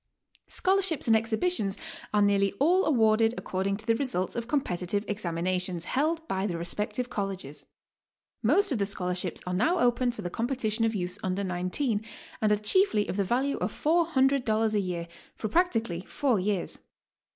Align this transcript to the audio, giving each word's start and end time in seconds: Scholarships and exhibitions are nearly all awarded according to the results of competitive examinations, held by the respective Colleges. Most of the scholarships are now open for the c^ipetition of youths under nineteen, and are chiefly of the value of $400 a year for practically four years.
Scholarships 0.47 1.05
and 1.05 1.15
exhibitions 1.15 1.77
are 2.11 2.23
nearly 2.23 2.53
all 2.53 2.85
awarded 2.85 3.35
according 3.37 3.77
to 3.77 3.85
the 3.85 3.93
results 3.93 4.35
of 4.35 4.47
competitive 4.47 5.05
examinations, 5.07 5.85
held 5.85 6.27
by 6.27 6.47
the 6.47 6.57
respective 6.57 7.07
Colleges. 7.11 7.67
Most 8.41 8.71
of 8.71 8.79
the 8.79 8.87
scholarships 8.87 9.43
are 9.45 9.53
now 9.53 9.77
open 9.77 10.11
for 10.11 10.23
the 10.23 10.31
c^ipetition 10.31 10.87
of 10.87 10.95
youths 10.95 11.19
under 11.21 11.43
nineteen, 11.43 12.03
and 12.41 12.51
are 12.51 12.55
chiefly 12.55 13.07
of 13.07 13.15
the 13.15 13.23
value 13.23 13.57
of 13.59 13.71
$400 13.71 14.73
a 14.73 14.79
year 14.79 15.07
for 15.35 15.47
practically 15.47 16.01
four 16.01 16.39
years. 16.39 16.79